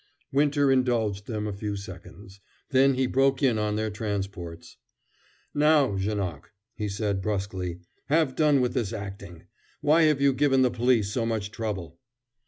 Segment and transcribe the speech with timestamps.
[0.31, 2.39] Winter indulged them a few seconds.
[2.71, 4.77] Then he broke in on their transports.
[5.53, 9.43] "Now, Janoc," he said brusquely, "have done with this acting!
[9.81, 11.99] Why have you given the police so much trouble?"